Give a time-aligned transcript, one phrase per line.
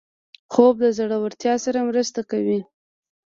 [0.53, 2.59] خوب د زړورتیا سره مرسته کوي